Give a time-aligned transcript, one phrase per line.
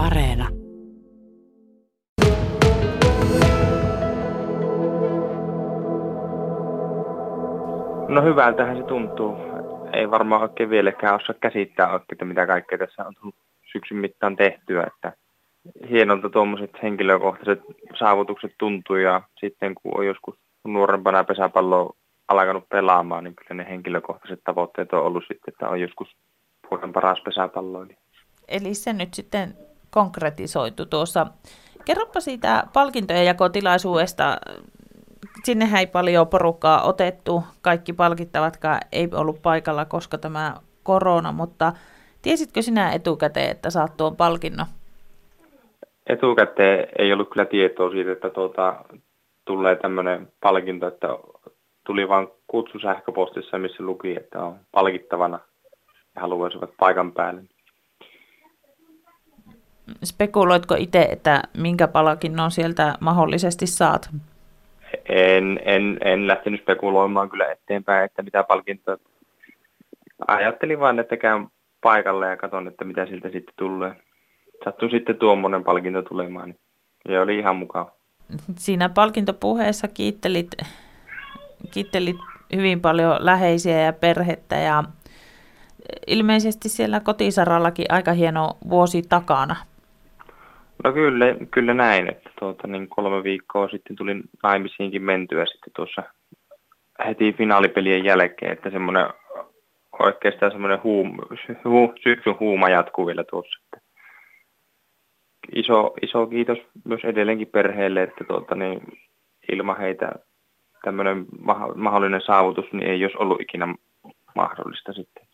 [0.00, 0.48] Areena.
[8.08, 9.36] No hyvältähän se tuntuu.
[9.92, 13.34] Ei varmaan oikein vieläkään osaa käsittää oikein, että mitä kaikkea tässä on tullut
[13.72, 14.84] syksyn mittaan tehtyä.
[14.86, 15.12] Että
[15.90, 17.60] hienolta tuommoiset henkilökohtaiset
[17.98, 21.96] saavutukset tuntuu ja sitten kun on joskus nuorempana pesäpalloa
[22.28, 26.08] alkanut pelaamaan, niin kyllä ne henkilökohtaiset tavoitteet on ollut sitten, että on joskus
[26.70, 27.98] vuoden paras pesäpalloilija.
[28.48, 29.54] Eli se nyt sitten
[29.90, 31.26] konkretisoitu tuossa.
[31.84, 34.36] Kerropa siitä palkintojen jakotilaisuudesta.
[35.44, 37.42] Sinnehän ei paljon porukkaa otettu.
[37.62, 41.72] Kaikki palkittavatkaan ei ollut paikalla, koska tämä korona, mutta
[42.22, 44.66] tiesitkö sinä etukäteen, että saat tuon palkinnon?
[46.06, 48.84] Etukäteen ei ollut kyllä tietoa siitä, että tuota,
[49.44, 51.08] tulee tämmöinen palkinto, että
[51.86, 55.38] tuli vain kutsu sähköpostissa, missä luki, että on palkittavana
[56.14, 57.42] ja haluaisivat paikan päälle.
[60.04, 64.10] Spekuloitko itse, että minkä palkinnon sieltä mahdollisesti saat?
[65.08, 68.96] En, en, en lähtenyt spekuloimaan kyllä eteenpäin, että mitä palkintoa.
[70.28, 71.48] Ajattelin vain, että käyn
[71.80, 73.92] paikalle ja katson, että mitä siltä sitten tulee.
[74.64, 76.60] Sattui sitten tuommoinen palkinto tulemaan, niin
[77.08, 77.92] se oli ihan mukava.
[78.56, 80.50] Siinä palkintopuheessa kiittelit,
[81.70, 82.16] kiittelit
[82.56, 84.84] hyvin paljon läheisiä ja perhettä ja
[86.06, 89.56] ilmeisesti siellä kotisarallakin aika hieno vuosi takana.
[90.84, 96.02] No kyllä, kyllä näin, että tuota, niin kolme viikkoa sitten tulin naimisiinkin mentyä sitten tuossa
[97.06, 99.06] heti finaalipelien jälkeen, että semmoinen
[99.98, 101.18] oikeastaan semmoinen huum,
[101.64, 103.60] hu, syksyn huuma jatkuu vielä tuossa.
[103.64, 103.86] Että
[105.54, 108.80] iso, iso kiitos myös edelleenkin perheelle, että tuota, niin
[109.52, 110.12] ilman heitä
[110.84, 111.26] tämmöinen
[111.74, 113.74] mahdollinen saavutus niin ei olisi ollut ikinä
[114.34, 115.29] mahdollista sitten.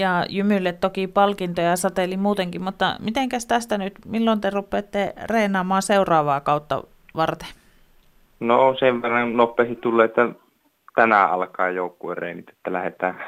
[0.00, 6.40] Ja Jymylle toki palkintoja sateeli muutenkin, mutta mitenkäs tästä nyt, milloin te rupeatte reenaamaan seuraavaa
[6.40, 6.82] kautta
[7.16, 7.48] varten?
[8.40, 10.28] No sen verran nopeasti tulee, että
[10.94, 13.24] tänään alkaa joukkueen reenit, että lähdetään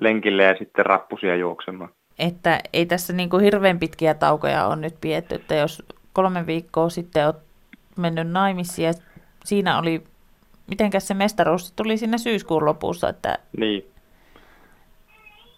[0.00, 1.90] lenkille ja sitten rappusia juoksemaan.
[2.18, 6.88] Että ei tässä niin kuin hirveän pitkiä taukoja on nyt pietty, että jos kolme viikkoa
[6.88, 7.36] sitten olet
[7.96, 8.92] mennyt naimisiin ja
[9.44, 10.04] siinä oli,
[10.66, 13.95] mitenkäs se mestaruus tuli sinne syyskuun lopussa, että niin.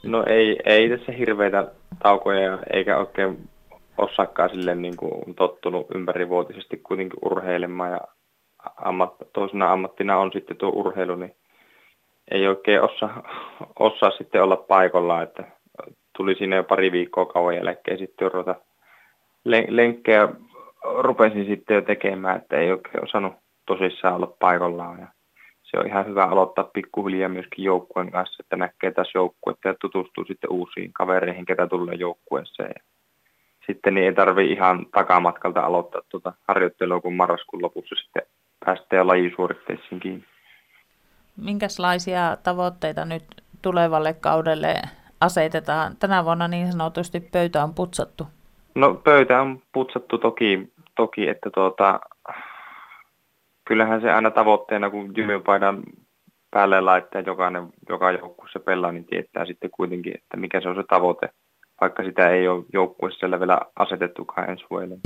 [0.03, 1.71] No ei, ei tässä hirveitä
[2.03, 3.49] taukoja eikä oikein
[3.99, 8.01] osaakaan sille niin kuin tottunut ympärivuotisesti kuitenkin urheilemaan ja
[8.77, 11.37] ammat, toisena ammattina on sitten tuo urheilu, niin
[12.31, 13.23] ei oikein osaa,
[13.79, 15.45] osaa sitten olla paikalla, että
[16.17, 18.55] tuli sinne jo pari viikkoa kauan jälkeen sitten ruveta
[19.69, 20.29] lenkkejä
[20.99, 23.33] rupesin sitten jo tekemään, että ei oikein osannut
[23.67, 25.01] tosissaan olla paikallaan.
[25.01, 25.07] Ja
[25.71, 30.25] se on ihan hyvä aloittaa pikkuhiljaa myöskin joukkueen kanssa, että näkee taas joukkuetta ja tutustuu
[30.25, 32.83] sitten uusiin kavereihin, ketä tulee joukkueeseen.
[33.67, 38.23] Sitten niin ei tarvi ihan takamatkalta aloittaa tuota harjoittelua, kun marraskuun lopussa sitten
[38.65, 40.25] päästään lajisuoritteisiin kiinni.
[41.37, 43.25] Minkälaisia tavoitteita nyt
[43.63, 44.75] tulevalle kaudelle
[45.21, 45.97] asetetaan?
[45.97, 48.27] Tänä vuonna niin sanotusti pöytä on putsattu.
[48.75, 52.01] No pöytä on putsattu toki, toki että tuota,
[53.69, 55.83] kyllähän se aina tavoitteena, kun jymypaidan
[56.51, 60.83] päälle laittaa jokainen, joka joukkueessa pelaa, niin tietää sitten kuitenkin, että mikä se on se
[60.89, 61.29] tavoite,
[61.81, 64.99] vaikka sitä ei ole joukkueessa vielä asetettukaan ensi vuodelle.